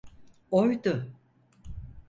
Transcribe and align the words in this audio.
Oydu! 0.51 1.11